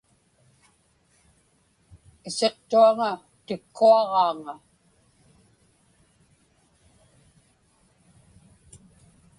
Isiqtuaŋa 2.27 3.09
tikkuaġaaŋa. 3.45 4.53